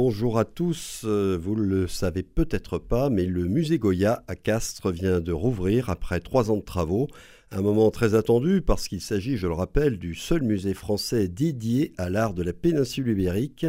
bonjour 0.00 0.38
à 0.38 0.44
tous. 0.44 1.02
Euh, 1.04 1.36
vous 1.42 1.56
ne 1.56 1.62
le 1.62 1.88
savez 1.88 2.22
peut-être 2.22 2.78
pas, 2.78 3.10
mais 3.10 3.26
le 3.26 3.48
musée 3.48 3.80
Goya 3.80 4.22
à 4.28 4.36
Castres 4.36 4.92
vient 4.92 5.18
de 5.18 5.32
rouvrir 5.32 5.90
après 5.90 6.20
trois 6.20 6.52
ans 6.52 6.56
de 6.56 6.62
travaux. 6.62 7.08
Un 7.50 7.62
moment 7.62 7.90
très 7.90 8.14
attendu 8.14 8.62
parce 8.62 8.86
qu'il 8.86 9.00
s'agit, 9.00 9.36
je 9.36 9.48
le 9.48 9.54
rappelle, 9.54 9.98
du 9.98 10.14
seul 10.14 10.42
musée 10.42 10.72
français 10.72 11.26
dédié 11.26 11.94
à 11.98 12.10
l'art 12.10 12.32
de 12.32 12.44
la 12.44 12.52
péninsule 12.52 13.08
ibérique. 13.08 13.66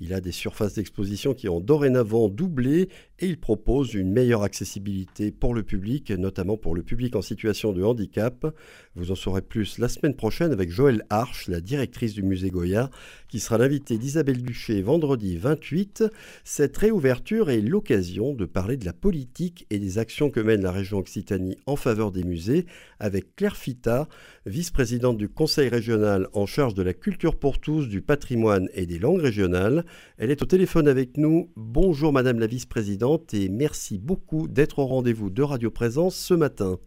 Il 0.00 0.14
a 0.14 0.22
des 0.22 0.32
surfaces 0.32 0.72
d'exposition 0.72 1.34
qui 1.34 1.50
ont 1.50 1.60
dorénavant 1.60 2.30
doublé 2.30 2.88
et 3.20 3.26
il 3.26 3.38
propose 3.38 3.94
une 3.94 4.12
meilleure 4.12 4.44
accessibilité 4.44 5.32
pour 5.32 5.52
le 5.52 5.64
public, 5.64 6.10
notamment 6.10 6.56
pour 6.56 6.74
le 6.74 6.82
public 6.82 7.16
en 7.16 7.22
situation 7.22 7.72
de 7.72 7.82
handicap. 7.82 8.46
Vous 8.94 9.10
en 9.10 9.16
saurez 9.16 9.42
plus 9.42 9.78
la 9.78 9.88
semaine 9.88 10.14
prochaine 10.14 10.52
avec 10.52 10.70
Joëlle 10.70 11.04
Arche, 11.10 11.48
la 11.48 11.60
directrice 11.60 12.14
du 12.14 12.22
musée 12.22 12.50
Goya, 12.50 12.90
qui 13.28 13.40
sera 13.40 13.58
l'invitée 13.58 13.98
d'Isabelle 13.98 14.42
Duché 14.42 14.82
vendredi 14.82 15.36
28. 15.36 16.04
Cette 16.44 16.76
réouverture 16.76 17.50
est 17.50 17.60
l'occasion 17.60 18.34
de 18.34 18.44
parler 18.44 18.76
de 18.76 18.84
la 18.84 18.92
politique 18.92 19.66
et 19.70 19.80
des 19.80 19.98
actions 19.98 20.30
que 20.30 20.40
mène 20.40 20.62
la 20.62 20.72
région 20.72 20.98
Occitanie 20.98 21.56
en 21.66 21.76
faveur 21.76 22.12
des 22.12 22.24
musées 22.24 22.66
avec 23.00 23.34
Claire 23.34 23.56
Fita, 23.56 24.08
vice-présidente 24.46 25.18
du 25.18 25.28
conseil 25.28 25.68
régional 25.68 26.28
en 26.32 26.46
charge 26.46 26.74
de 26.74 26.82
la 26.82 26.94
culture 26.94 27.36
pour 27.36 27.58
tous, 27.58 27.88
du 27.88 28.00
patrimoine 28.00 28.68
et 28.74 28.86
des 28.86 28.98
langues 28.98 29.20
régionales. 29.20 29.84
Elle 30.18 30.30
est 30.30 30.42
au 30.42 30.46
téléphone 30.46 30.86
avec 30.86 31.16
nous. 31.16 31.50
Bonjour 31.56 32.12
Madame 32.12 32.38
la 32.38 32.46
vice-présidente 32.46 33.07
et 33.32 33.48
merci 33.48 33.98
beaucoup 33.98 34.48
d'être 34.48 34.80
au 34.80 34.86
rendez-vous 34.86 35.30
de 35.30 35.42
Radio 35.42 35.70
Présence 35.70 36.16
ce 36.16 36.34
matin. 36.34 36.78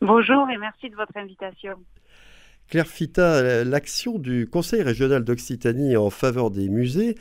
Bonjour 0.00 0.48
et 0.48 0.56
merci 0.56 0.88
de 0.88 0.96
votre 0.96 1.16
invitation. 1.16 1.74
Claire 2.68 2.86
Fita, 2.86 3.64
l'action 3.64 4.18
du 4.18 4.48
Conseil 4.48 4.82
régional 4.82 5.24
d'Occitanie 5.24 5.96
en 5.96 6.10
faveur 6.10 6.50
des 6.50 6.68
musées, 6.68 7.16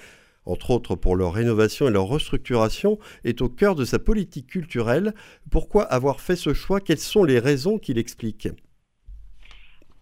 entre 0.46 0.72
autres 0.72 0.96
pour 0.96 1.16
leur 1.16 1.34
rénovation 1.34 1.88
et 1.88 1.91
leur 1.91 2.08
restructuration, 2.08 2.98
est 3.24 3.41
au 3.41 3.50
cœur 3.50 3.76
de 3.76 3.84
sa 3.86 4.00
politique 4.00 4.48
culturelle. 4.48 5.13
Pourquoi 5.52 5.84
avoir 5.84 6.21
fait 6.21 6.38
ce 6.38 6.54
choix? 6.54 6.80
Quelles 6.80 6.98
sont 6.98 7.24
les 7.24 7.40
raisons 7.40 7.77
qui 7.77 7.93
l'expliquent? 7.93 8.49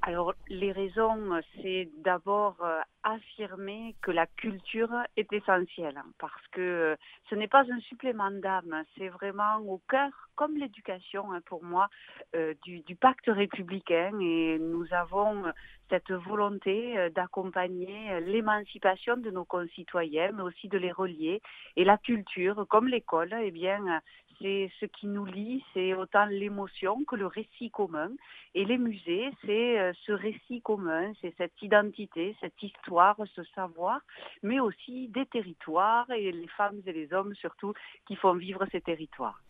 Alors, 0.06 0.34
les 0.50 0.74
raisons, 0.74 1.40
c'est 1.56 1.90
d'abord 2.04 2.58
euh, 2.62 2.82
affirmer 3.04 3.96
que 4.02 4.12
la 4.12 4.28
culture 4.28 4.92
est 5.16 5.32
essentielle, 5.32 5.96
hein, 5.96 6.12
parce 6.20 6.46
que 6.52 6.60
euh, 6.60 6.96
ce 7.30 7.36
n'est 7.36 7.48
pas 7.48 7.64
un 7.72 7.80
supplément 7.80 8.30
d'âme, 8.30 8.84
c'est 8.98 9.08
vraiment 9.08 9.60
au 9.60 9.82
cœur, 9.88 10.12
comme 10.36 10.58
l'éducation 10.58 11.32
hein, 11.32 11.40
pour 11.46 11.64
moi, 11.64 11.88
euh, 12.36 12.54
du, 12.66 12.82
du, 12.82 12.98
pacte 12.98 13.28
républicain, 13.28 14.12
et 14.20 14.60
nous 14.60 14.86
avons 14.94 15.46
cette 15.90 16.12
volonté 16.12 17.10
d'accompagner 17.12 18.20
l'émancipation 18.22 19.16
de 19.16 19.30
nos 19.30 19.46
concitoyens, 19.46 20.32
mais 20.34 20.42
aussi 20.42 20.68
de 20.68 20.78
les 20.78 20.92
relier. 20.92 21.42
Et 21.76 21.86
la 21.86 21.98
culture, 21.98 22.66
comme 22.68 22.88
l'école, 22.88 23.34
eh 23.42 23.52
bien, 23.52 24.02
c'est 24.44 24.70
ce 24.82 24.86
qui 24.86 25.08
nous 25.08 25.26
lie, 25.26 25.64
c'est 25.74 25.94
autant 25.94 26.26
l'émotion 26.26 27.06
que 27.06 27.16
le 27.16 27.28
récit 27.28 27.72
commun. 27.72 28.12
Et 28.54 28.66
les 28.66 28.78
musées, 28.78 29.30
c'est 29.46 29.80
euh, 29.80 29.94
ce 30.06 30.12
récit 30.12 30.62
commun, 30.62 31.14
c'est 31.22 31.34
cette 31.38 31.60
identité, 31.62 32.36
cette 32.42 32.62
histoire, 32.62 33.16
ce 33.36 33.42
savoir, 33.56 34.02
mais 34.44 34.60
aussi 34.60 35.08
des 35.08 35.26
territoires 35.28 36.12
et 36.12 36.32
les 36.32 36.48
femmes 36.58 36.82
et 36.86 36.92
les 36.92 37.14
hommes 37.14 37.34
surtout 37.36 37.74
qui 38.06 38.16
font 38.18 38.34
vivre 38.34 38.66
ces 38.72 38.82
territoires. 38.82 39.42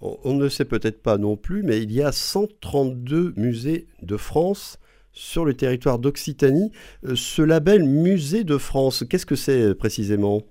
On 0.00 0.34
ne 0.34 0.48
sait 0.48 0.64
peut-être 0.64 1.00
pas 1.00 1.18
non 1.18 1.36
plus, 1.36 1.62
mais 1.62 1.80
il 1.80 1.92
y 1.92 2.02
a 2.02 2.10
132 2.10 3.34
musées 3.36 3.86
de 4.00 4.16
France 4.16 4.80
sur 5.12 5.44
le 5.44 5.54
territoire 5.54 5.98
d'Occitanie. 5.98 6.72
Euh, 7.04 7.14
ce 7.14 7.42
label 7.42 7.84
Musée 7.84 8.44
de 8.44 8.56
France, 8.56 9.04
qu'est-ce 9.08 9.26
que 9.26 9.36
c'est 9.36 9.62
euh, 9.62 9.74
précisément? 9.74 10.42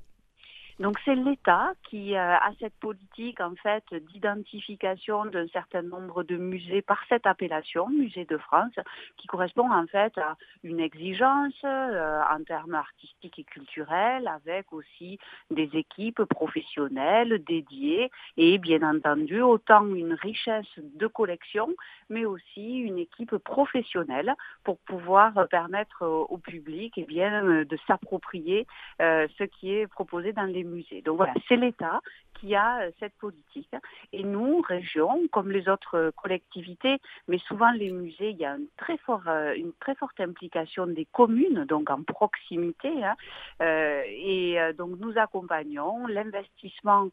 Donc 0.82 0.98
c'est 1.06 1.14
l'État 1.14 1.74
qui 1.88 2.16
euh, 2.16 2.36
a 2.36 2.50
cette 2.60 2.74
politique 2.80 3.40
en 3.40 3.54
fait 3.56 3.84
d'identification 4.12 5.26
d'un 5.26 5.48
certain 5.50 5.84
nombre 5.84 6.24
de 6.24 6.38
musées 6.38 6.82
par 6.82 7.00
cette 7.08 7.28
appellation, 7.28 7.88
Musée 7.90 8.26
de 8.26 8.38
France, 8.38 8.74
qui 9.18 9.28
correspond 9.28 9.72
en 9.72 9.86
fait 9.86 10.18
à 10.18 10.36
une 10.64 10.80
exigence 10.80 11.54
euh, 11.64 12.22
en 12.30 12.44
termes 12.44 12.74
artistiques 12.74 13.38
et 13.38 13.44
culturels, 13.44 14.28
avec 14.28 14.74
aussi 14.74 15.20
des 15.52 15.70
équipes 15.74 16.24
professionnelles 16.24 17.44
dédiées 17.46 18.10
et 18.38 18.58
bien 18.58 18.82
entendu 18.82 19.40
autant 19.42 19.86
une 19.86 20.14
richesse 20.14 20.66
de 20.78 21.06
collection, 21.06 21.70
mais 22.10 22.26
aussi 22.26 22.80
une 22.80 22.98
équipe 22.98 23.38
professionnelle 23.38 24.34
pour 24.64 24.80
pouvoir 24.80 25.48
permettre 25.50 26.08
au 26.08 26.38
public 26.40 26.98
et 26.98 27.02
eh 27.02 27.06
bien, 27.06 27.64
de 27.64 27.78
s'approprier 27.86 28.66
euh, 29.00 29.28
ce 29.38 29.44
qui 29.44 29.74
est 29.74 29.88
proposé 29.88 30.34
dans 30.34 30.44
les 30.44 30.64
donc 31.04 31.18
voilà, 31.18 31.34
c'est 31.48 31.56
l'État 31.56 32.02
qui 32.42 32.56
a 32.56 32.82
euh, 32.82 32.92
cette 33.00 33.14
politique. 33.16 33.74
Et 34.12 34.24
nous, 34.24 34.62
région, 34.62 35.22
comme 35.32 35.52
les 35.52 35.70
autres 35.70 35.98
euh, 35.98 36.12
collectivités, 36.12 37.00
mais 37.28 37.38
souvent 37.38 37.72
les 37.72 37.92
musées, 37.92 38.32
il 38.32 38.38
y 38.38 38.46
a 38.46 38.56
une 38.56 38.68
très, 38.78 38.98
euh, 39.10 39.72
forte 39.98 40.20
implication 40.20 40.88
des 40.88 41.06
communes, 41.06 41.66
donc 41.66 41.90
en 41.90 42.02
proximité. 42.04 42.90
Hein. 43.04 43.16
et 43.60 44.58
donc 44.78 44.98
nous 45.00 45.18
accompagnons 45.18 46.08
l'investissement 46.08 47.10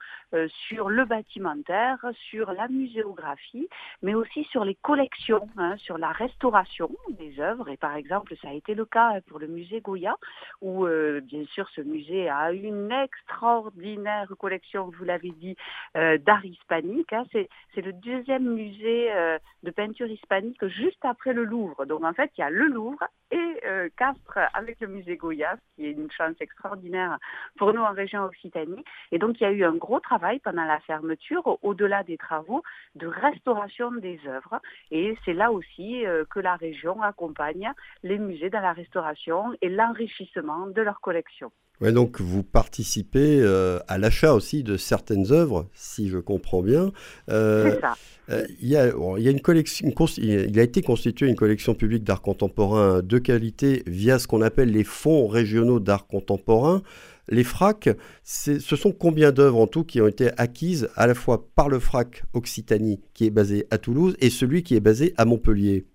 sur 0.49 0.89
le 0.89 1.05
bâtimentaire, 1.05 1.99
sur 2.31 2.53
la 2.53 2.69
muséographie, 2.69 3.69
mais 4.03 4.15
aussi 4.15 4.45
sur 4.45 4.65
les 4.65 4.77
collections, 4.77 5.49
hein, 5.57 5.77
sur 5.77 5.99
la 5.99 6.13
restauration 6.13 6.91
des 7.11 7.41
œuvres. 7.41 7.69
Et 7.69 7.77
par 7.77 7.97
exemple, 7.97 8.35
ça 8.41 8.49
a 8.49 8.53
été 8.53 8.75
le 8.75 8.85
cas 8.85 9.21
pour 9.27 9.39
le 9.39 9.49
musée 9.49 9.81
Goya, 9.81 10.17
où 10.63 10.87
bien 10.87 11.45
sûr 11.47 11.69
ce 11.75 11.81
musée 11.81 12.29
a 12.29 12.53
une 12.53 12.87
extraordinaire 13.49 14.29
collection, 14.39 14.91
vous 14.99 15.05
l'avez 15.05 15.31
dit, 15.31 15.57
euh, 15.97 16.19
d'art 16.19 16.45
hispanique. 16.45 17.13
Hein. 17.13 17.25
C'est, 17.33 17.49
le 17.77 17.93
deuxième 17.93 18.55
musée 18.55 19.13
euh, 19.13 19.39
de 19.63 19.71
peinture 19.71 20.09
hispanique 20.09 20.67
juste 20.67 21.03
après 21.05 21.33
le 21.33 21.45
Louvre. 21.45 21.87
Donc 21.87 22.03
en 22.03 22.13
fait, 22.13 22.31
il 22.37 22.41
y 22.41 22.45
a 22.45 22.51
le 22.51 22.67
Louvre 22.67 23.05
et 23.31 23.61
euh, 23.65 23.89
Castres 23.97 24.39
avec 24.53 24.81
le 24.81 24.89
musée 24.89 25.17
Goya, 25.17 25.57
qui 25.75 25.87
est 25.87 25.93
une 25.93 26.11
chance 26.11 26.35
extraordinaire 26.41 27.19
pour 27.57 27.73
nous 27.73 27.81
en 27.81 27.93
région 27.93 28.25
Occitanie. 28.25 28.85
Et 29.13 29.19
donc 29.19 29.41
il 29.41 29.45
y 29.45 29.47
a 29.47 29.53
eu 29.53 29.65
un 29.65 29.77
gros 29.77 30.01
travail 30.01 30.41
pendant 30.41 30.65
la 30.65 30.81
fermeture, 30.81 31.59
au-delà 31.63 32.03
des 32.03 32.19
travaux, 32.19 32.63
de 32.97 33.07
restauration 33.07 33.93
des 33.93 34.21
œuvres. 34.27 34.61
Et 34.91 35.17
c'est 35.25 35.35
là 35.35 35.53
aussi 35.53 36.05
que 36.31 36.41
la 36.41 36.57
région 36.57 37.01
accompagne 37.01 37.73
les 38.03 38.19
musées 38.19 38.51
dans 38.51 38.61
la 38.61 38.73
restauration 38.73 39.55
et 39.63 39.69
l'enrichissement 39.69 40.67
de 40.67 40.83
leur 40.83 41.01
collection. 41.01 41.53
Ouais, 41.81 41.93
donc 41.93 42.21
vous 42.21 42.43
participez 42.43 43.41
euh, 43.41 43.79
à 43.87 43.99
l'achat 43.99 44.35
aussi 44.35 44.65
de 44.65 44.77
certaines 44.77 45.33
œuvres, 45.33 45.69
si 45.75 46.09
je 46.09 46.19
comprends 46.19 46.63
bien. 46.63 46.93
Euh, 47.31 47.73
C'est 47.73 47.81
ça. 47.81 47.95
Euh, 48.31 48.47
il, 48.61 48.69
y 48.69 48.77
a, 48.77 48.93
il 49.17 49.23
y 49.23 49.29
a 49.29 49.31
une 49.31 49.41
collection, 49.41 49.91
il 50.19 50.59
a 50.59 50.63
été 50.63 50.83
constitué 50.83 51.29
une 51.29 51.37
collection 51.37 51.75
publique 51.75 52.05
d'art 52.05 52.21
contemporain 52.21 53.01
de 53.01 53.19
qualité 53.19 53.83
via 53.87 54.19
ce 54.19 54.27
qu'on 54.27 54.43
appelle 54.43 54.71
les 54.71 54.85
fonds 54.85 55.29
régionaux 55.29 55.81
d'art 55.81 56.07
contemporain. 56.07 56.83
Les 57.31 57.45
FRAC, 57.45 57.91
ce 58.25 58.59
sont 58.59 58.93
combien 58.93 59.33
d'œuvres 59.33 59.59
en 59.59 59.67
tout 59.67 59.85
qui 59.85 60.01
ont 60.01 60.07
été 60.07 60.31
acquises 60.37 60.89
à 60.97 61.07
la 61.07 61.15
fois 61.15 61.47
par 61.55 61.69
le 61.69 61.79
FRAC 61.79 62.25
Occitanie 62.33 63.01
qui 63.15 63.27
est 63.27 63.31
basé 63.31 63.67
à 63.71 63.79
Toulouse 63.79 64.17
et 64.21 64.31
celui 64.31 64.63
qui 64.63 64.75
est 64.77 64.81
basé 64.81 65.15
à 65.17 65.25
Montpellier? 65.25 65.87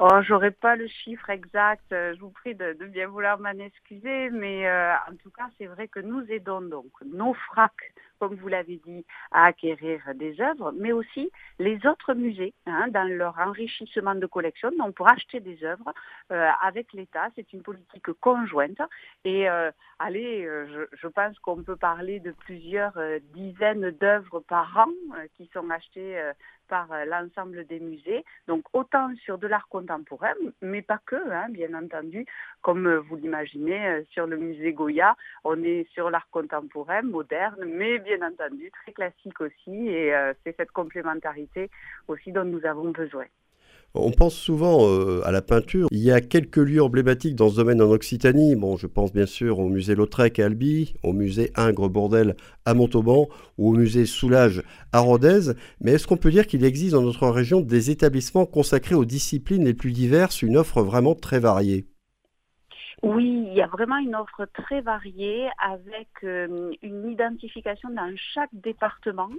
Oh, 0.00 0.22
j'aurais 0.22 0.52
pas 0.52 0.76
le 0.76 0.86
chiffre 0.86 1.28
exact. 1.28 1.92
Euh, 1.92 2.14
je 2.14 2.20
vous 2.20 2.30
prie 2.30 2.54
de, 2.54 2.72
bien 2.86 3.08
vouloir 3.08 3.40
m'en 3.40 3.50
excuser, 3.50 4.30
mais 4.30 4.64
euh, 4.68 4.94
en 4.94 5.16
tout 5.20 5.30
cas, 5.32 5.48
c'est 5.58 5.66
vrai 5.66 5.88
que 5.88 5.98
nous 5.98 6.24
aidons 6.30 6.60
donc 6.60 6.92
nos 7.04 7.34
FRAC, 7.34 7.72
comme 8.20 8.36
vous 8.36 8.46
l'avez 8.46 8.80
dit, 8.86 9.04
à 9.32 9.46
acquérir 9.46 10.00
des 10.14 10.40
œuvres, 10.40 10.72
mais 10.78 10.92
aussi 10.92 11.32
les 11.58 11.84
autres 11.84 12.14
musées 12.14 12.54
hein, 12.66 12.86
dans 12.90 13.08
leur 13.08 13.36
enrichissement 13.40 14.14
de 14.14 14.26
collection, 14.26 14.70
donc 14.78 14.94
pour 14.94 15.08
acheter 15.08 15.40
des 15.40 15.64
œuvres 15.64 15.92
euh, 16.30 16.48
avec 16.62 16.92
l'État. 16.92 17.26
C'est 17.34 17.52
une 17.52 17.62
politique 17.62 18.12
conjointe. 18.20 18.80
Et 19.24 19.48
allez, 19.98 20.44
je, 20.44 20.86
je, 20.92 21.08
pense 21.08 21.36
qu'on 21.40 21.64
peut 21.64 21.76
parler 21.76 22.20
de 22.20 22.30
plusieurs 22.30 22.96
dizaines 23.34 23.90
d'œuvres 23.90 24.38
par 24.40 24.76
an 24.76 24.92
qui 25.36 25.50
sont 25.52 25.68
achetées 25.70 26.22
par 26.68 26.92
euh, 26.92 27.04
l'ensemble 27.04 27.66
des 27.66 27.80
musées, 27.80 28.24
donc 28.46 28.64
autant 28.72 29.10
sur 29.24 29.38
de 29.38 29.46
l'art 29.46 29.68
contemporain, 29.68 30.34
mais 30.62 30.82
pas 30.82 31.00
que, 31.06 31.16
hein, 31.30 31.46
bien 31.50 31.74
entendu, 31.74 32.26
comme 32.62 32.86
euh, 32.86 33.00
vous 33.00 33.16
l'imaginez, 33.16 33.86
euh, 33.88 34.04
sur 34.10 34.26
le 34.26 34.36
musée 34.36 34.72
Goya, 34.72 35.16
on 35.44 35.62
est 35.62 35.88
sur 35.92 36.10
l'art 36.10 36.28
contemporain, 36.30 37.02
moderne, 37.02 37.64
mais 37.66 37.98
bien 37.98 38.22
entendu 38.22 38.70
très 38.70 38.92
classique 38.92 39.40
aussi, 39.40 39.88
et 39.88 40.12
c'est 40.44 40.56
cette 40.56 40.70
complémentarité 40.72 41.70
aussi 42.06 42.32
dont 42.32 42.44
nous 42.44 42.64
avons 42.66 42.90
besoin. 42.90 43.24
On 43.94 44.10
pense 44.10 44.34
souvent 44.34 44.86
euh, 44.86 45.22
à 45.24 45.32
la 45.32 45.40
peinture. 45.40 45.88
Il 45.90 46.00
y 46.00 46.12
a 46.12 46.20
quelques 46.20 46.58
lieux 46.58 46.82
emblématiques 46.82 47.34
dans 47.34 47.48
ce 47.48 47.56
domaine 47.56 47.80
en 47.80 47.90
Occitanie. 47.90 48.54
Bon, 48.54 48.76
je 48.76 48.86
pense 48.86 49.12
bien 49.12 49.24
sûr 49.24 49.58
au 49.58 49.68
musée 49.68 49.94
Lautrec 49.94 50.38
à 50.38 50.44
Albi, 50.44 50.94
au 51.02 51.12
musée 51.12 51.50
Ingres-Bourdel 51.56 52.36
à 52.66 52.74
Montauban 52.74 53.28
ou 53.56 53.70
au 53.70 53.72
musée 53.72 54.04
Soulage 54.04 54.62
à 54.92 55.00
Rodez. 55.00 55.52
Mais 55.80 55.92
est-ce 55.92 56.06
qu'on 56.06 56.18
peut 56.18 56.30
dire 56.30 56.46
qu'il 56.46 56.64
existe 56.64 56.92
dans 56.92 57.02
notre 57.02 57.28
région 57.28 57.60
des 57.60 57.90
établissements 57.90 58.46
consacrés 58.46 58.94
aux 58.94 59.06
disciplines 59.06 59.64
les 59.64 59.74
plus 59.74 59.92
diverses, 59.92 60.42
une 60.42 60.58
offre 60.58 60.82
vraiment 60.82 61.14
très 61.14 61.40
variée? 61.40 61.86
Oui, 63.02 63.46
il 63.48 63.54
y 63.54 63.62
a 63.62 63.68
vraiment 63.68 63.98
une 63.98 64.16
offre 64.16 64.46
très 64.52 64.80
variée 64.80 65.48
avec 65.58 66.08
euh, 66.24 66.72
une 66.82 67.10
identification 67.10 67.90
dans 67.90 68.12
chaque 68.16 68.50
département. 68.52 69.30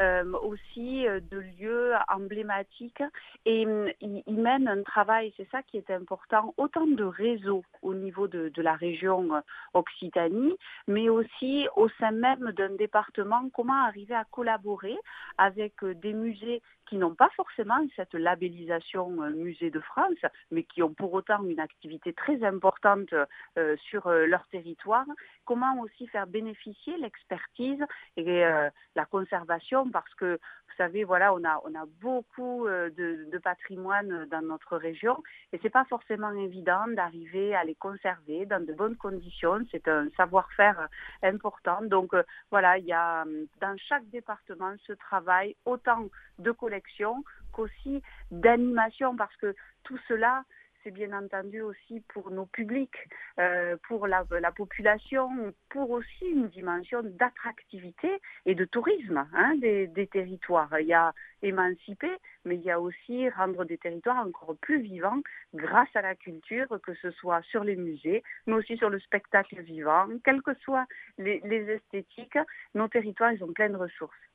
Euh, 0.00 0.32
aussi 0.42 1.08
euh, 1.08 1.18
de 1.28 1.38
lieux 1.58 1.92
emblématiques 2.08 3.02
et 3.44 3.66
ils 4.00 4.22
mènent 4.40 4.68
un 4.68 4.84
travail, 4.84 5.34
c'est 5.36 5.48
ça 5.50 5.60
qui 5.64 5.76
est 5.76 5.90
important, 5.90 6.54
autant 6.56 6.86
de 6.86 7.02
réseaux 7.02 7.64
au 7.82 7.94
niveau 7.94 8.28
de, 8.28 8.48
de 8.48 8.62
la 8.62 8.74
région 8.74 9.28
Occitanie, 9.74 10.54
mais 10.86 11.08
aussi 11.08 11.66
au 11.74 11.88
sein 11.98 12.12
même 12.12 12.52
d'un 12.52 12.76
département, 12.76 13.50
comment 13.52 13.84
arriver 13.86 14.14
à 14.14 14.24
collaborer 14.24 14.96
avec 15.36 15.84
des 15.84 16.12
musées 16.12 16.62
qui 16.88 16.96
n'ont 16.96 17.14
pas 17.14 17.28
forcément 17.36 17.78
cette 17.96 18.14
labellisation 18.14 19.10
musée 19.30 19.70
de 19.70 19.80
France, 19.80 20.16
mais 20.50 20.64
qui 20.64 20.82
ont 20.82 20.94
pour 20.94 21.12
autant 21.12 21.44
une 21.44 21.60
activité 21.60 22.12
très 22.12 22.42
importante 22.44 23.12
euh, 23.58 23.76
sur 23.88 24.06
euh, 24.06 24.26
leur 24.26 24.46
territoire. 24.48 25.04
Comment 25.44 25.80
aussi 25.80 26.06
faire 26.08 26.26
bénéficier 26.26 26.96
l'expertise 26.98 27.84
et 28.16 28.44
euh, 28.44 28.70
la 28.96 29.04
conservation, 29.04 29.87
parce 29.90 30.12
que 30.14 30.34
vous 30.34 30.74
savez, 30.84 31.04
voilà, 31.04 31.34
on 31.34 31.42
a, 31.44 31.60
on 31.64 31.74
a 31.74 31.86
beaucoup 32.00 32.66
de, 32.68 33.28
de 33.30 33.38
patrimoine 33.38 34.26
dans 34.30 34.42
notre 34.42 34.76
région 34.76 35.22
et 35.52 35.58
c'est 35.60 35.70
pas 35.70 35.84
forcément 35.86 36.30
évident 36.32 36.86
d'arriver 36.88 37.54
à 37.56 37.64
les 37.64 37.74
conserver 37.74 38.46
dans 38.46 38.64
de 38.64 38.72
bonnes 38.72 38.96
conditions. 38.96 39.58
C'est 39.72 39.88
un 39.88 40.08
savoir-faire 40.16 40.88
important. 41.22 41.82
Donc 41.82 42.14
voilà, 42.50 42.78
il 42.78 42.84
y 42.84 42.92
a 42.92 43.24
dans 43.60 43.76
chaque 43.76 44.08
département 44.10 44.74
ce 44.86 44.92
travail 44.92 45.56
autant 45.64 46.06
de 46.38 46.52
collection 46.52 47.24
qu'aussi 47.52 48.02
d'animation 48.30 49.16
parce 49.16 49.34
que 49.36 49.54
tout 49.82 49.98
cela 50.06 50.44
c'est 50.88 50.94
bien 50.94 51.12
entendu 51.12 51.60
aussi 51.60 52.00
pour 52.08 52.30
nos 52.30 52.46
publics, 52.46 52.96
euh, 53.38 53.76
pour 53.88 54.06
la, 54.06 54.24
population, 54.56 55.52
pour 55.68 55.90
aussi 55.90 56.24
une 56.24 56.48
dimension 56.48 57.02
d'attractivité 57.02 58.08
et 58.46 58.54
de 58.54 58.64
tourisme 58.64 59.26
hein, 59.34 59.54
des, 59.56 60.08
territoires. 60.10 60.70
Il 60.80 60.86
y 60.86 60.94
a 60.94 61.12
émanciper, 61.42 62.10
mais 62.46 62.56
il 62.56 62.62
y 62.62 62.70
a 62.70 62.80
aussi 62.80 63.28
rendre 63.28 63.66
des 63.66 63.76
territoires 63.76 64.26
encore 64.26 64.56
plus 64.62 64.80
vivants 64.80 65.20
grâce 65.52 65.94
à 65.94 66.00
la 66.00 66.14
culture, 66.14 66.80
que 66.82 66.94
ce 66.94 67.10
soit 67.10 67.42
sur 67.42 67.64
les 67.64 67.76
musées, 67.76 68.22
mais 68.46 68.54
aussi 68.54 68.78
sur 68.78 68.88
le 68.88 68.98
spectacle 69.00 69.60
vivant, 69.60 70.06
quelles 70.24 70.42
que 70.42 70.54
soient 70.54 70.86
les, 71.18 71.40
les 71.44 71.70
esthétiques, 71.70 72.38
nos 72.74 72.88
territoires, 72.88 73.32
ils 73.32 73.44
ont 73.44 73.52
plein 73.52 73.68
de 73.68 73.76
ressources. 73.76 74.27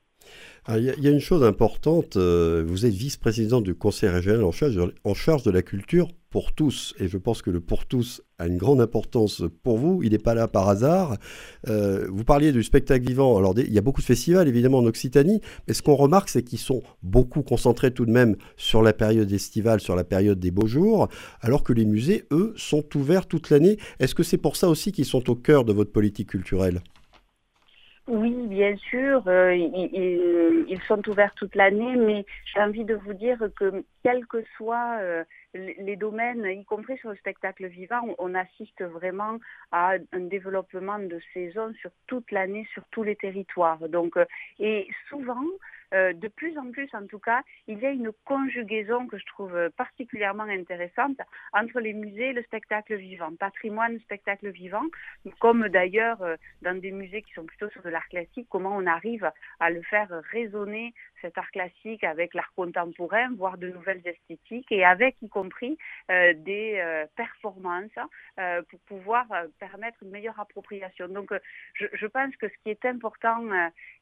Ah, 0.66 0.78
il 0.78 0.86
y, 0.86 1.08
a 1.08 1.12
une 1.12 1.20
chose 1.20 1.44
importante, 1.44 2.16
euh, 2.16 2.64
vous 2.66 2.86
êtes 2.86 2.94
vice-président 2.94 3.60
du 3.60 3.75
conseil 3.75 4.08
régional 4.08 4.46
en 4.46 5.14
charge, 5.14 5.44
de 5.44 5.52
la 5.52 5.62
culture 5.62 6.08
pour 6.30 6.54
tous. 6.54 6.96
Et 7.00 7.10
je 7.10 7.18
pense 7.18 7.42
que 7.42 7.50
le 7.50 7.60
pour 7.60 7.86
tous 7.86 8.22
a 8.40 8.48
une 8.48 8.56
grande 8.56 8.80
importance 8.80 9.44
pour 9.62 9.78
vous. 9.78 10.02
Il 10.04 10.12
n'est 10.12 10.20
pas 10.20 10.34
là 10.34 10.48
par 10.48 10.70
hasard. 10.70 11.18
Euh, 11.68 12.08
vous 12.10 12.24
parliez 12.24 12.54
du 12.54 12.64
spectacle 12.64 13.06
vivant. 13.06 13.38
Alors, 13.38 13.54
il 13.60 13.74
y 13.74 13.78
a 13.78 13.81
beaucoup 13.81 14.00
de 14.00 14.06
festivals, 14.06 14.48
évidemment, 14.48 14.78
en 14.78 14.86
Occitanie. 14.86 15.42
Mais 15.68 15.74
ce 15.74 15.81
qu'on 15.81 15.96
remarque, 15.96 16.30
c'est 16.30 16.44
qu'ils 16.44 16.60
sont 16.60 16.81
beaucoup 17.02 17.42
concentrés 17.42 17.92
tout 17.92 18.06
de 18.06 18.12
même 18.12 18.38
sur 18.56 18.81
la 18.81 18.94
période 18.94 19.30
estivale, 19.34 19.81
sur 19.81 19.98
la 19.98 20.06
période 20.06 20.40
des 20.40 20.52
beaux 20.52 20.68
jours, 20.68 21.10
alors 21.42 21.64
que 21.64 21.74
les 21.74 21.86
musées, 21.86 22.24
eux, 22.31 22.54
sont 22.56 22.86
ouverts 22.96 23.28
toute 23.28 23.50
l'année. 23.50 23.78
Est-ce 24.00 24.16
que 24.16 24.24
c'est 24.24 24.38
pour 24.38 24.56
ça 24.56 24.70
aussi 24.70 24.94
qu'ils 24.94 25.04
sont 25.04 25.30
au 25.30 25.36
cœur 25.36 25.66
de 25.66 25.74
votre 25.74 25.92
politique 25.92 26.30
culturelle? 26.30 26.81
Oui, 28.08 28.48
bien 28.48 28.76
sûr, 28.76 29.24
euh, 29.28 29.56
ils, 29.56 30.82
sont 30.88 31.08
ouverts 31.08 31.34
toute 31.36 31.56
l'année, 31.56 31.96
mais 31.96 32.26
j'ai 32.54 32.60
envie 32.60 32.84
de 32.84 32.96
vous 32.96 33.14
dire 33.14 33.38
que 33.56 33.86
quels 34.04 34.26
que 34.26 34.44
soient 34.58 34.98
euh, 35.00 35.24
les 35.54 35.96
domaines, 35.96 36.46
y 36.46 36.66
compris 36.66 36.98
sur 36.98 37.12
le 37.12 37.16
spectacle 37.16 37.66
vivant, 37.68 38.02
on, 38.20 38.36
assiste 38.36 38.84
vraiment 38.84 39.38
à 39.72 39.94
un 40.12 40.20
développement 40.20 41.00
de 41.00 41.18
saison 41.34 41.74
sur 41.80 41.92
toute 42.08 42.30
l'année, 42.32 42.68
sur 42.74 42.84
tous 42.92 43.04
les 43.04 43.16
territoires. 43.16 43.80
Donc, 43.88 44.18
euh, 44.18 44.26
et 44.60 44.86
souvent, 45.08 45.46
euh, 45.94 46.13
de 46.13 46.28
plus 46.28 46.57
en 46.57 46.72
plus 46.72 46.90
en 46.94 47.06
tout 47.07 47.19
cas, 47.19 47.44
il 47.68 47.80
y 47.80 47.86
a 47.86 47.92
une 47.92 48.12
conjugaison 48.25 49.07
que 49.07 49.18
je 49.18 49.25
trouve 49.25 49.69
particulièrement 49.78 50.44
intéressante 50.44 51.18
entre 51.54 51.80
les 51.80 51.94
musées 51.94 52.30
et 52.30 52.34
le 52.34 52.44
spectacle 52.44 52.95
vivant, 52.95 53.34
patrimoine, 53.36 54.00
spectacle 54.00 54.50
vivant, 54.50 54.84
comme 55.40 55.68
d'ailleurs 55.69 56.22
euh, 56.22 56.36
dans 56.62 56.80
des 56.80 56.92
musées 56.92 57.22
qui 57.22 57.34
sont 57.34 57.45
plutôt 57.45 57.69
sur 57.69 57.81
de 57.84 57.90
l'art 57.90 58.07
classique, 58.07 58.48
comment 58.50 58.75
on 58.75 58.86
arrive 58.86 59.30
à 59.60 59.69
le 59.69 59.81
faire 59.84 60.10
résonner 60.31 60.94
cet 61.24 61.38
art 61.38 61.50
classique 61.52 62.04
avec 62.04 62.36
l'art 62.36 62.54
contemporain, 62.56 63.30
voire 63.36 63.58
de 63.58 63.70
nouvelles 63.70 64.02
esthétiques, 64.06 64.72
et 64.72 64.86
avec 64.86 65.16
y 65.22 65.30
compris 65.30 65.78
euh, 66.12 66.34
des 66.36 66.84
performances 67.16 67.90
pour 68.70 68.80
pouvoir 68.81 69.25
permettre 69.60 70.04
une 70.04 70.10
meilleure 70.10 70.40
appropriation. 70.40 71.08
Donc 71.08 71.31
je, 71.75 72.08
pense 72.08 72.36
que 72.36 72.48
ce 72.48 72.54
qui 72.64 72.70
est 72.70 72.86
important 72.86 73.42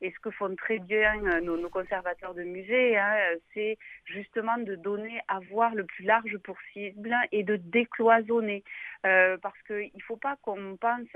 et 0.02 0.12
ce 0.12 0.20
que 0.20 0.32
font 0.32 0.56
très 0.56 0.80
bien 0.80 1.16
nos, 1.42 1.70
conservateurs 1.70 2.34
de 2.34 2.44
musées, 2.44 2.98
hein, 2.98 3.16
c'est 3.54 3.78
justement 4.06 4.58
de 4.58 4.76
donner 4.76 5.22
à 5.28 5.40
voir 5.52 5.76
le 5.76 5.86
plus 5.86 6.04
large 6.04 6.38
possible 6.40 7.16
et 7.32 7.44
de 7.44 7.56
décloisonner. 7.56 8.64
Euh, 9.06 9.38
parce 9.38 9.60
qu'il 9.64 9.92
ne 9.96 10.02
faut 10.04 10.18
pas 10.18 10.38
qu'on 10.44 10.78
pense 10.78 11.08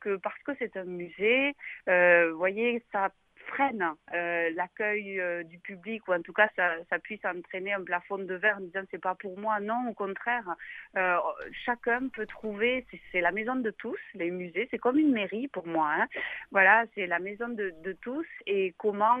que 0.00 0.16
parce 0.16 0.38
que 0.44 0.52
c'est 0.58 0.76
un 0.76 0.84
musée, 0.84 1.54
euh, 1.88 2.30
vous 2.30 2.38
voyez, 2.38 2.82
ça 2.92 3.10
freine 3.46 3.84
euh, 4.12 4.50
l'accueil 4.54 5.20
euh, 5.20 5.42
du 5.42 5.58
public 5.58 6.06
ou 6.08 6.12
en 6.12 6.22
tout 6.22 6.32
cas 6.32 6.48
ça, 6.56 6.98
puisse 6.98 7.24
entraîner 7.24 7.72
un 7.72 7.82
plafond 7.82 8.18
de 8.18 8.34
verre 8.34 8.56
en 8.58 8.60
disant 8.60 8.82
c'est 8.90 9.00
pas 9.00 9.14
pour 9.14 9.38
moi. 9.38 9.60
Non, 9.60 9.88
au 9.88 9.94
contraire, 9.94 10.54
euh, 10.96 11.16
chacun 11.64 12.08
peut 12.08 12.26
trouver, 12.26 12.86
c'est 13.12 13.20
la 13.20 13.32
maison 13.32 13.56
de 13.56 13.70
tous, 13.70 13.98
les 14.14 14.30
musées, 14.30 14.68
c'est 14.70 14.78
comme 14.78 14.98
une 14.98 15.12
mairie 15.12 15.48
pour 15.48 15.66
moi. 15.66 15.90
Hein. 15.96 16.06
Voilà, 16.50 16.84
c'est 16.94 17.06
la 17.06 17.18
maison 17.18 17.48
de, 17.48 17.72
tous 18.00 18.26
et 18.46 18.74
comment 18.76 19.18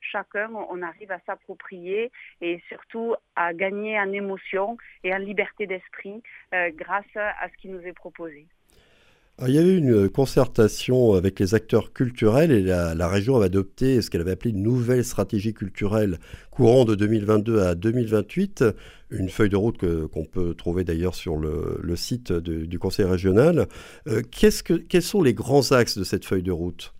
chacun 0.00 0.50
on 0.52 0.82
arrive 0.82 1.10
à 1.10 1.20
s'approprier 1.20 2.12
et 2.40 2.62
surtout 2.68 3.14
à 3.34 3.54
gagner 3.54 3.98
en 3.98 4.12
émotion 4.12 4.76
et 5.04 5.14
en 5.14 5.18
liberté 5.18 5.66
d'esprit 5.66 6.22
grâce 6.52 7.16
à 7.16 7.48
ce 7.48 7.56
qui 7.56 7.68
nous 7.68 7.80
est 7.80 7.92
proposé. 7.92 8.46
Ah, 9.42 9.46
il 9.48 9.54
y 9.54 9.58
avait 9.58 9.78
une 9.78 10.10
concertation 10.10 11.14
avec 11.14 11.40
les 11.40 11.54
acteurs 11.54 11.94
culturels 11.94 12.50
et 12.50 12.60
la, 12.60 13.08
région 13.08 13.36
avait 13.36 13.46
adopté 13.46 14.02
ce 14.02 14.10
qu'elle 14.10 14.20
avait 14.20 14.32
appelé 14.32 14.50
une 14.50 14.62
nouvelle 14.62 15.02
stratégie 15.02 15.54
culturelle 15.54 16.18
courant 16.50 16.84
de 16.84 16.94
2022 16.94 17.62
à 17.62 17.74
2028, 17.74 18.64
une 19.10 19.30
feuille 19.30 19.48
de 19.48 19.56
route 19.56 19.78
qu'on 20.08 20.26
peut 20.26 20.52
trouver 20.52 20.84
d'ailleurs 20.84 21.14
sur 21.14 21.38
le, 21.38 21.96
site 21.96 22.32
du 22.32 22.78
Conseil 22.78 23.06
régional. 23.06 23.66
Euh, 24.08 24.20
que, 24.20 24.76
quels 24.76 25.00
sont 25.00 25.22
les 25.22 25.32
grands 25.32 25.72
axes 25.72 25.96
de 25.96 26.04
cette 26.04 26.26
feuille 26.26 26.42
de 26.42 26.52
route? 26.52 26.92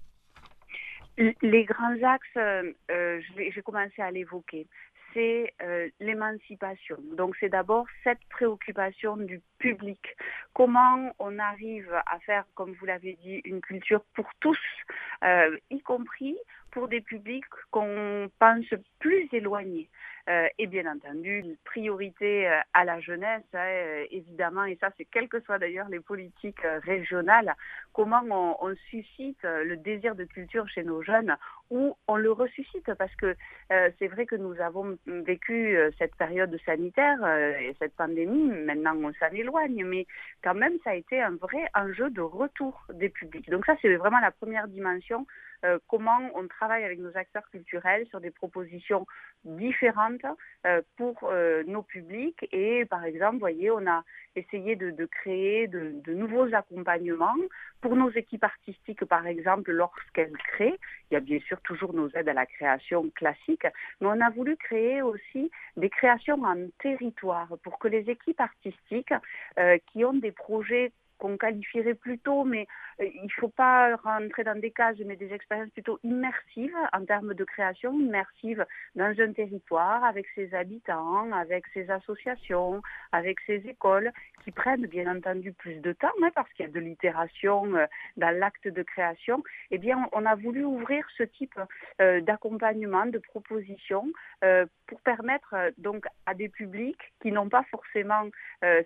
Les 1.42 1.64
grands 1.64 2.02
axes, 2.02 2.26
euh, 2.38 2.72
euh, 2.90 3.20
je 3.36 3.54
vais 3.54 3.62
commencer 3.62 4.00
à 4.00 4.10
l'évoquer 4.10 4.66
c'est 5.12 5.54
euh, 5.62 5.88
l'émancipation. 6.00 6.96
Donc 7.16 7.36
c'est 7.40 7.48
d'abord 7.48 7.86
cette 8.04 8.22
préoccupation 8.30 9.16
du 9.16 9.40
public. 9.58 10.00
Comment 10.54 11.14
on 11.18 11.38
arrive 11.38 11.92
à 12.06 12.18
faire, 12.20 12.44
comme 12.54 12.72
vous 12.72 12.86
l'avez 12.86 13.18
dit, 13.22 13.40
une 13.44 13.60
culture 13.60 14.02
pour 14.14 14.28
tous, 14.40 14.58
euh, 15.24 15.56
y 15.70 15.80
compris 15.80 16.36
pour 16.70 16.88
des 16.88 17.00
publics 17.00 17.44
qu'on 17.70 18.30
pense 18.38 18.66
plus 18.98 19.28
éloignés. 19.32 19.88
Euh, 20.28 20.48
et 20.58 20.66
bien 20.66 20.86
entendu, 20.86 21.38
une 21.38 21.56
priorité 21.64 22.46
euh, 22.46 22.60
à 22.74 22.84
la 22.84 23.00
jeunesse, 23.00 23.42
hein, 23.54 23.58
euh, 23.58 24.04
évidemment, 24.10 24.64
et 24.64 24.76
ça 24.80 24.90
c'est 24.96 25.06
quelles 25.06 25.28
que 25.28 25.40
soient 25.40 25.58
d'ailleurs 25.58 25.88
les 25.88 26.00
politiques 26.00 26.60
régionales, 26.84 27.54
comment 27.92 28.22
on, 28.60 28.74
suscite 28.90 29.42
le 29.42 29.76
désir 29.76 30.14
de 30.14 30.24
culture 30.24 30.68
chez 30.68 30.84
nos 30.84 31.02
jeunes 31.02 31.36
ou 31.70 31.96
on 32.06 32.16
le 32.16 32.30
ressuscite 32.30 32.92
parce 32.94 33.14
que 33.16 33.36
c'est 33.68 34.06
vrai 34.06 34.26
que 34.26 34.36
nous 34.36 34.58
avons 34.60 34.96
vécu 35.06 35.76
cette 35.98 36.14
période 36.14 36.56
sanitaire 36.64 37.18
et 37.60 37.74
cette 37.78 37.94
pandémie, 37.94 38.48
maintenant 38.64 38.96
on 38.96 39.12
s'en 39.14 39.34
éloigne, 39.34 39.84
mais 39.84 40.06
quand 40.42 40.54
même 40.54 40.74
ça 40.84 40.90
a 40.90 40.94
été 40.94 41.20
un 41.20 41.36
vrai 41.36 41.68
enjeu 41.74 42.10
de 42.10 42.20
retour 42.20 42.86
des 42.92 43.08
publics. 43.08 43.50
Donc 43.50 43.66
ça 43.66 43.74
c'est 43.82 43.94
vraiment 43.96 44.20
la 44.20 44.30
première 44.30 44.68
dimension 44.68 45.26
euh, 45.64 45.78
comment 45.88 46.18
on 46.34 46.46
travaille 46.48 46.84
avec 46.84 46.98
nos 46.98 47.16
acteurs 47.16 47.48
culturels 47.50 48.06
sur 48.08 48.20
des 48.20 48.30
propositions 48.30 49.06
différentes 49.44 50.24
euh, 50.66 50.82
pour 50.96 51.24
euh, 51.24 51.62
nos 51.66 51.82
publics. 51.82 52.46
Et 52.52 52.84
par 52.86 53.04
exemple, 53.04 53.38
voyez, 53.38 53.70
on 53.70 53.86
a 53.86 54.02
essayé 54.36 54.76
de, 54.76 55.06
créer 55.06 55.66
de, 55.66 56.12
nouveaux 56.12 56.54
accompagnements 56.54 57.34
pour 57.80 57.96
nos 57.96 58.10
équipes 58.10 58.44
artistiques, 58.44 59.04
par 59.04 59.26
exemple, 59.26 59.72
lorsqu'elles 59.72 60.36
créent. 60.52 60.78
Il 61.10 61.14
y 61.14 61.16
a 61.16 61.20
bien 61.20 61.40
sûr 61.40 61.60
toujours 61.62 61.92
nos 61.92 62.08
aides 62.10 62.28
à 62.28 62.34
la 62.34 62.46
création 62.46 63.10
classique, 63.10 63.66
mais 64.00 64.06
on 64.06 64.20
a 64.20 64.30
voulu 64.30 64.56
créer 64.56 65.02
aussi 65.02 65.50
des 65.76 65.90
créations 65.90 66.42
en 66.42 66.68
territoire 66.78 67.48
pour 67.62 67.78
que 67.78 67.88
les 67.88 68.08
équipes 68.08 68.40
artistiques 68.40 69.14
qui 69.92 70.04
ont 70.04 70.14
des 70.14 70.32
projets 70.32 70.92
qu'on 71.20 71.36
qualifierait 71.36 71.94
plutôt, 71.94 72.44
mais 72.44 72.66
euh, 73.00 73.06
il 73.14 73.24
ne 73.24 73.40
faut 73.40 73.48
pas 73.48 73.94
rentrer 73.96 74.42
dans 74.42 74.58
des 74.58 74.70
cases, 74.72 74.96
mais 75.04 75.16
des 75.16 75.32
expériences 75.32 75.70
plutôt 75.70 76.00
immersives 76.02 76.74
en 76.92 77.04
termes 77.04 77.34
de 77.34 77.44
création, 77.44 77.92
immersives 77.92 78.66
dans 78.96 79.14
un 79.20 79.32
territoire, 79.32 80.02
avec 80.02 80.26
ses 80.34 80.52
habitants, 80.54 81.30
avec 81.32 81.64
ses 81.74 81.90
associations, 81.90 82.82
avec 83.12 83.38
ses 83.46 83.62
écoles, 83.68 84.10
qui 84.42 84.50
prennent 84.50 84.86
bien 84.86 85.14
entendu 85.14 85.52
plus 85.52 85.76
de 85.76 85.92
temps, 85.92 86.08
hein, 86.22 86.30
parce 86.34 86.50
qu'il 86.54 86.64
y 86.66 86.68
a 86.68 86.72
de 86.72 86.80
l'itération 86.80 87.74
euh, 87.74 87.86
dans 88.16 88.36
l'acte 88.36 88.66
de 88.66 88.82
création. 88.82 89.44
Eh 89.70 89.78
bien, 89.78 90.08
on 90.12 90.24
a 90.24 90.34
voulu 90.34 90.64
ouvrir 90.64 91.06
ce 91.18 91.22
type 91.22 91.60
euh, 92.00 92.20
d'accompagnement, 92.22 93.06
de 93.06 93.18
propositions, 93.18 94.06
pour 94.86 95.00
permettre 95.02 95.54
donc 95.76 96.06
à 96.24 96.32
des 96.32 96.48
publics 96.48 97.12
qui 97.20 97.30
n'ont 97.30 97.50
pas 97.50 97.62
forcément 97.70 98.24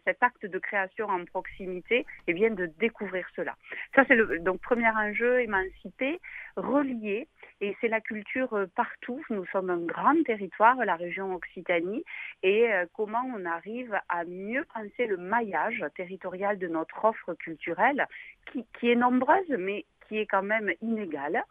cet 0.05 0.21
acte 0.21 0.45
de 0.47 0.59
création 0.59 1.07
en 1.07 1.25
proximité, 1.25 2.05
eh 2.27 2.33
bien, 2.33 2.51
de 2.51 2.67
découvrir 2.79 3.27
cela. 3.37 3.55
Ça, 3.95 4.05
c'est 4.07 4.15
le 4.15 4.39
donc, 4.41 4.61
premier 4.61 4.89
enjeu, 4.89 5.41
émancipé, 5.41 6.21
relié, 6.57 7.29
et 7.61 7.77
c'est 7.81 7.89
la 7.89 8.01
culture 8.01 8.53
euh, 8.55 8.67
partout. 8.75 9.23
Nous 9.31 9.47
sommes 9.47 9.71
un 9.71 9.79
grand 9.79 10.23
territoire, 10.25 10.77
la 10.85 10.97
région 10.97 11.35
Occitanie, 11.35 12.05
et 12.43 12.73
euh, 12.73 12.87
comment 12.95 13.25
on 13.35 13.45
arrive 13.45 13.99
à 14.09 14.25
mieux 14.25 14.65
penser 14.75 15.07
le 15.07 15.17
maillage 15.17 15.85
territorial 15.97 16.59
de 16.59 16.69
notre 16.69 17.05
offre 17.05 17.35
culturelle, 17.35 18.07
qui 18.53 18.91
est 18.91 18.97
nombreuse, 18.97 19.49
mais 19.59 19.85
qui 20.09 20.19
est 20.19 20.27
quand 20.27 20.43
même 20.43 20.71
inégale. 20.83 21.43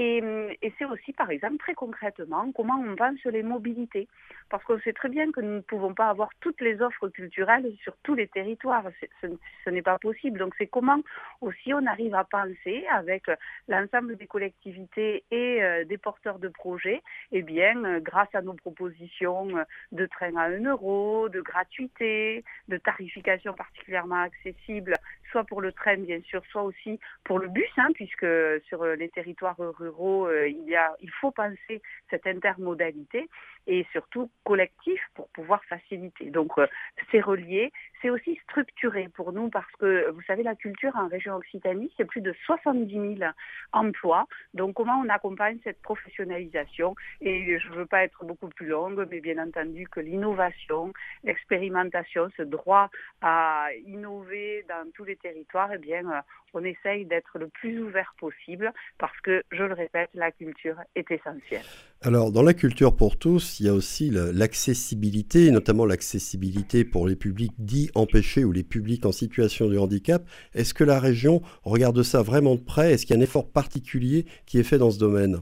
Et, 0.00 0.22
et 0.62 0.72
c'est 0.78 0.84
aussi, 0.84 1.12
par 1.12 1.28
exemple, 1.28 1.56
très 1.56 1.74
concrètement, 1.74 2.52
comment 2.52 2.80
on 2.80 2.94
pense 2.94 3.20
les 3.24 3.42
mobilités. 3.42 4.06
Parce 4.48 4.62
qu'on 4.62 4.78
sait 4.78 4.92
très 4.92 5.08
bien 5.08 5.32
que 5.32 5.40
nous 5.40 5.56
ne 5.56 5.60
pouvons 5.60 5.92
pas 5.92 6.08
avoir 6.08 6.30
toutes 6.40 6.60
les 6.60 6.80
offres 6.80 7.08
culturelles 7.08 7.74
sur 7.82 7.96
tous 8.04 8.14
les 8.14 8.28
territoires. 8.28 8.84
Ce, 9.20 9.70
n'est 9.70 9.82
pas 9.82 9.98
possible. 9.98 10.38
Donc, 10.38 10.54
c'est 10.56 10.68
comment 10.68 11.00
aussi 11.40 11.74
on 11.74 11.84
arrive 11.84 12.14
à 12.14 12.22
penser 12.22 12.86
avec 12.92 13.24
l'ensemble 13.66 14.16
des 14.16 14.28
collectivités 14.28 15.24
et 15.32 15.62
euh, 15.64 15.84
des 15.84 15.98
porteurs 15.98 16.38
de 16.38 16.48
projets, 16.48 17.02
eh 17.32 17.42
bien, 17.42 17.84
euh, 17.84 17.98
grâce 17.98 18.32
à 18.34 18.40
nos 18.40 18.54
propositions 18.54 19.48
de 19.90 20.06
train 20.06 20.36
à 20.36 20.44
1 20.44 20.64
euro, 20.64 21.28
de 21.28 21.40
gratuité, 21.40 22.44
de 22.68 22.76
tarification 22.76 23.52
particulièrement 23.52 24.22
accessible, 24.22 24.94
soit 25.30 25.44
pour 25.44 25.60
le 25.60 25.72
train, 25.72 25.96
bien 25.96 26.20
sûr, 26.22 26.42
soit 26.50 26.62
aussi 26.62 26.98
pour 27.24 27.38
le 27.38 27.48
bus, 27.48 27.70
hein, 27.76 27.88
puisque 27.94 28.26
sur 28.66 28.84
les 28.84 29.08
territoires 29.10 29.56
ruraux, 29.58 30.26
euh, 30.26 30.48
il, 30.48 30.64
y 30.68 30.76
a, 30.76 30.94
il 31.00 31.10
faut 31.10 31.30
penser 31.30 31.82
cette 32.10 32.26
intermodalité 32.26 33.28
et 33.66 33.86
surtout 33.92 34.30
collectif 34.44 35.00
pour 35.14 35.28
pouvoir 35.28 35.62
faciliter. 35.64 36.30
Donc 36.30 36.52
euh, 36.58 36.66
c'est 37.10 37.20
relié, 37.20 37.72
c'est 38.00 38.10
aussi 38.10 38.38
structuré 38.44 39.08
pour 39.14 39.32
nous 39.32 39.50
parce 39.50 39.70
que 39.78 40.10
vous 40.10 40.22
savez 40.22 40.42
la 40.42 40.54
culture 40.54 40.94
en 40.94 41.08
région 41.08 41.36
Occitanie 41.36 41.92
c'est 41.96 42.04
plus 42.04 42.20
de 42.20 42.34
70 42.46 43.18
000 43.18 43.30
emplois. 43.72 44.26
Donc 44.54 44.74
comment 44.74 45.00
on 45.04 45.08
accompagne 45.08 45.58
cette 45.64 45.82
professionnalisation? 45.82 46.94
Et 47.20 47.58
je 47.58 47.68
ne 47.70 47.74
veux 47.74 47.86
pas 47.86 48.04
être 48.04 48.24
beaucoup 48.24 48.48
plus 48.48 48.66
longue, 48.66 49.06
mais 49.10 49.20
bien 49.20 49.38
entendu 49.38 49.86
que 49.88 50.00
l'innovation, 50.00 50.92
l'expérimentation, 51.24 52.28
ce 52.36 52.42
droit 52.42 52.90
à 53.20 53.68
innover 53.86 54.64
dans 54.68 54.90
tous 54.92 55.04
les 55.04 55.16
territoires, 55.16 55.70
eh 55.72 55.78
bien 55.78 56.08
euh, 56.10 56.20
on 56.54 56.64
essaye 56.64 57.04
d'être 57.04 57.38
le 57.38 57.48
plus 57.48 57.82
ouvert 57.82 58.14
possible 58.18 58.72
parce 58.98 59.18
que, 59.20 59.42
je 59.50 59.62
le 59.62 59.74
répète, 59.74 60.10
la 60.14 60.30
culture 60.32 60.76
est 60.94 61.10
essentielle. 61.10 61.64
Alors, 62.02 62.30
dans 62.30 62.42
la 62.42 62.54
culture 62.54 62.94
pour 62.94 63.18
tous, 63.18 63.57
il 63.60 63.66
y 63.66 63.68
a 63.68 63.74
aussi 63.74 64.10
l'accessibilité, 64.10 65.50
notamment 65.50 65.84
l'accessibilité 65.84 66.84
pour 66.84 67.08
les 67.08 67.16
publics 67.16 67.52
dits 67.58 67.90
empêchés 67.94 68.44
ou 68.44 68.52
les 68.52 68.62
publics 68.62 69.04
en 69.06 69.12
situation 69.12 69.68
de 69.68 69.78
handicap. 69.78 70.26
Est-ce 70.54 70.74
que 70.74 70.84
la 70.84 71.00
région 71.00 71.42
regarde 71.64 72.02
ça 72.02 72.22
vraiment 72.22 72.54
de 72.54 72.60
près? 72.60 72.92
Est-ce 72.92 73.06
qu'il 73.06 73.16
y 73.16 73.18
a 73.18 73.20
un 73.20 73.24
effort 73.24 73.48
particulier 73.50 74.26
qui 74.46 74.58
est 74.58 74.64
fait 74.64 74.78
dans 74.78 74.90
ce 74.90 74.98
domaine? 74.98 75.40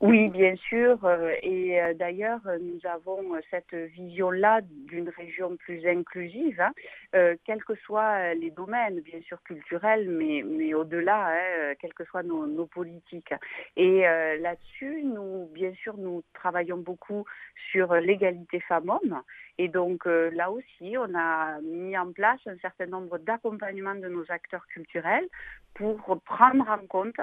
Oui, 0.00 0.28
bien 0.28 0.54
sûr. 0.56 1.02
Euh, 1.04 1.32
et 1.42 1.80
euh, 1.80 1.94
d'ailleurs, 1.94 2.40
nous 2.60 2.80
avons 2.84 3.22
cette 3.50 3.72
vision-là 3.72 4.60
d'une 4.62 5.08
région 5.08 5.56
plus 5.56 5.86
inclusive, 5.86 6.60
hein, 6.60 6.72
euh, 7.14 7.34
quels 7.46 7.64
que 7.64 7.74
soient 7.76 8.34
les 8.34 8.50
domaines, 8.50 9.00
bien 9.00 9.22
sûr 9.22 9.42
culturels, 9.42 10.06
mais, 10.10 10.42
mais 10.44 10.74
au-delà, 10.74 11.28
hein, 11.28 11.74
quelles 11.80 11.94
que 11.94 12.04
soient 12.04 12.22
nos, 12.22 12.46
nos 12.46 12.66
politiques. 12.66 13.32
Et 13.76 14.02
là-dessus, 14.02 15.02
nous, 15.02 15.48
bien 15.54 15.72
sûr, 15.72 15.96
nous 15.96 16.22
travaillons 16.34 16.78
beaucoup 16.78 17.24
sur 17.72 17.94
l'égalité 17.94 18.60
femmes-hommes. 18.60 19.22
Et 19.58 19.68
donc 19.68 20.04
là 20.04 20.50
aussi, 20.50 20.96
on 20.98 21.14
a 21.14 21.58
mis 21.62 21.96
en 21.96 22.12
place 22.12 22.40
un 22.46 22.58
certain 22.58 22.86
nombre 22.86 23.16
d'accompagnements 23.18 23.94
de 23.94 24.08
nos 24.08 24.30
acteurs 24.30 24.66
culturels 24.66 25.26
pour 25.74 26.20
prendre 26.24 26.68
en 26.68 26.86
compte 26.86 27.20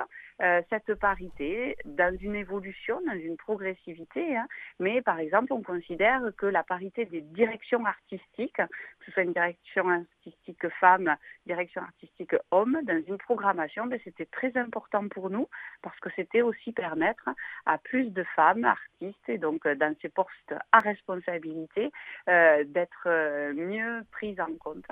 cette 0.69 0.95
parité 0.95 1.75
dans 1.85 2.15
une 2.19 2.35
évolution 2.35 2.62
dans 3.05 3.13
une 3.13 3.37
progressivité, 3.37 4.37
hein. 4.37 4.47
mais 4.79 5.01
par 5.01 5.19
exemple, 5.19 5.53
on 5.53 5.61
considère 5.61 6.21
que 6.37 6.45
la 6.45 6.63
parité 6.63 7.05
des 7.05 7.21
directions 7.21 7.85
artistiques, 7.85 8.55
que 8.55 9.05
ce 9.05 9.11
soit 9.11 9.23
une 9.23 9.33
direction 9.33 9.89
artistique 9.89 10.67
femme, 10.79 11.15
direction 11.45 11.81
artistique 11.81 12.35
homme, 12.51 12.79
dans 12.83 13.01
une 13.07 13.17
programmation, 13.17 13.85
ben, 13.87 13.99
c'était 14.03 14.25
très 14.25 14.55
important 14.57 15.07
pour 15.07 15.29
nous 15.29 15.47
parce 15.81 15.99
que 15.99 16.09
c'était 16.15 16.41
aussi 16.41 16.71
permettre 16.71 17.29
à 17.65 17.77
plus 17.77 18.09
de 18.11 18.23
femmes 18.35 18.65
artistes 18.65 19.27
et 19.27 19.37
donc 19.37 19.65
euh, 19.65 19.75
dans 19.75 19.93
ces 20.01 20.09
postes 20.09 20.53
à 20.71 20.79
responsabilité 20.79 21.91
euh, 22.29 22.63
d'être 22.65 23.07
euh, 23.07 23.53
mieux 23.53 24.03
prises 24.11 24.39
en 24.39 24.53
compte. 24.59 24.85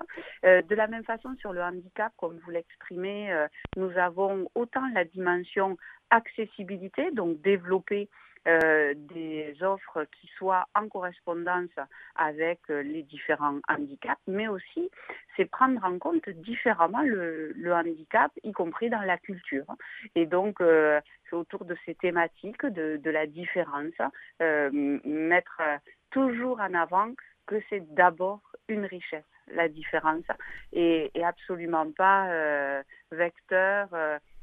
de 0.44 0.76
la 0.76 0.88
même 0.88 1.04
façon, 1.04 1.36
sur 1.40 1.54
le 1.54 1.62
handicap, 1.62 2.12
comme 2.18 2.40
vous 2.44 2.52
l'exprimez, 2.52 3.46
nous 3.76 3.92
avons 3.98 4.50
autant 4.56 4.84
la 4.94 5.06
dimension 5.06 5.78
accessibilité, 6.12 7.12
donc 7.12 7.42
développer 7.42 8.10
euh, 8.48 8.96
des 8.96 9.56
offres 9.62 10.04
qui 10.20 10.28
soient 10.36 10.66
en 10.74 10.90
correspondance 10.90 11.70
avec 12.16 12.60
euh, 12.72 12.82
les 12.82 13.04
différents 13.04 13.60
handicaps, 13.70 14.20
mais 14.26 14.48
aussi 14.48 14.90
c'est 15.38 15.46
prendre 15.46 15.84
en 15.86 16.00
compte 16.00 16.28
différemment 16.28 17.04
le, 17.04 17.54
handicap, 17.72 18.32
y 18.44 18.52
compris 18.52 18.90
dans 18.90 19.02
la 19.02 19.20
culture. 19.20 19.68
Et 20.16 20.26
donc, 20.26 20.60
euh, 20.60 21.00
c'est 21.30 21.36
autour 21.36 21.66
de 21.66 21.78
ces 21.86 21.94
thématiques 21.94 22.66
de, 22.66 23.00
la 23.12 23.28
différence, 23.28 23.94
mettre 24.40 25.62
toujours 26.10 26.60
en 26.62 26.74
avant 26.74 27.14
que 27.46 27.62
c'est 27.70 27.94
d'abord 27.94 28.42
une 28.68 28.86
richesse, 28.86 29.24
la 29.54 29.70
différence, 29.70 30.26
et, 30.74 31.12
et 31.14 31.24
absolument 31.24 31.92
pas 31.92 32.82
vecteur 33.12 33.90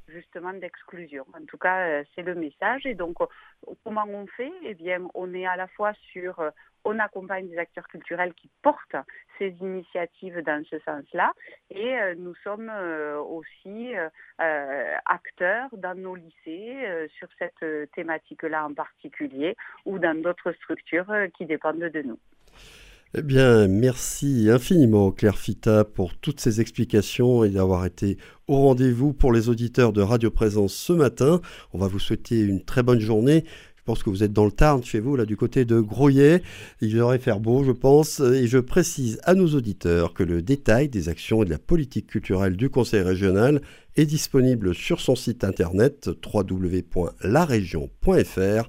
justement 0.08 0.52
d'exclusion. 0.52 1.24
En 1.34 1.44
tout 1.46 1.58
cas, 1.58 1.86
euh, 1.86 2.04
c'est 2.14 2.22
le 2.22 2.34
message. 2.34 2.86
Et 2.86 2.94
donc, 2.94 3.20
euh, 3.20 3.26
comment 3.84 4.06
on 4.06 4.26
fait? 4.26 4.52
Eh 4.62 4.74
bien, 4.74 5.06
on 5.14 5.32
est 5.34 5.46
à 5.46 5.56
la 5.56 5.68
fois 5.68 5.92
sur, 6.12 6.40
euh, 6.40 6.50
on 6.84 6.98
accompagne 6.98 7.48
des 7.48 7.58
acteurs 7.58 7.86
culturels 7.88 8.34
qui 8.34 8.50
portent 8.62 8.96
ces 9.38 9.50
initiatives 9.60 10.40
dans 10.42 10.64
ce 10.70 10.78
sens-là, 10.80 11.32
et 11.70 11.96
nous 12.16 12.34
sommes 12.36 12.72
aussi 13.28 13.92
acteurs 15.04 15.68
dans 15.72 15.94
nos 15.94 16.14
lycées 16.14 17.08
sur 17.18 17.28
cette 17.38 17.92
thématique-là 17.92 18.64
en 18.64 18.74
particulier, 18.74 19.54
ou 19.84 19.98
dans 19.98 20.18
d'autres 20.20 20.52
structures 20.52 21.12
qui 21.36 21.44
dépendent 21.46 21.78
de 21.78 22.02
nous. 22.02 22.18
Eh 23.14 23.22
bien, 23.22 23.68
merci 23.68 24.50
infiniment 24.50 25.12
Claire 25.12 25.38
Fita 25.38 25.82
pour 25.82 26.14
toutes 26.14 26.40
ces 26.40 26.60
explications 26.60 27.42
et 27.42 27.48
d'avoir 27.48 27.86
été 27.86 28.18
au 28.48 28.58
rendez-vous 28.58 29.14
pour 29.14 29.32
les 29.32 29.48
auditeurs 29.48 29.94
de 29.94 30.02
Radio 30.02 30.30
Présence 30.30 30.74
ce 30.74 30.92
matin. 30.92 31.40
On 31.72 31.78
va 31.78 31.88
vous 31.88 31.98
souhaiter 31.98 32.38
une 32.38 32.62
très 32.62 32.82
bonne 32.82 33.00
journée. 33.00 33.44
Je 33.76 33.82
pense 33.82 34.02
que 34.02 34.10
vous 34.10 34.22
êtes 34.22 34.34
dans 34.34 34.44
le 34.44 34.52
Tarn 34.52 34.84
chez 34.84 35.00
vous, 35.00 35.16
là 35.16 35.24
du 35.24 35.38
côté 35.38 35.64
de 35.64 35.80
Groyet. 35.80 36.42
Il 36.82 36.92
devrait 36.92 37.18
faire 37.18 37.40
beau, 37.40 37.64
je 37.64 37.72
pense. 37.72 38.20
Et 38.20 38.46
je 38.46 38.58
précise 38.58 39.18
à 39.24 39.34
nos 39.34 39.54
auditeurs 39.54 40.12
que 40.12 40.22
le 40.22 40.42
détail 40.42 40.90
des 40.90 41.08
actions 41.08 41.42
et 41.42 41.46
de 41.46 41.50
la 41.50 41.58
politique 41.58 42.08
culturelle 42.08 42.58
du 42.58 42.68
Conseil 42.68 43.00
régional 43.00 43.62
est 43.96 44.04
disponible 44.04 44.74
sur 44.74 45.00
son 45.00 45.16
site 45.16 45.44
internet 45.44 46.10
www.laregion.fr 46.22 48.68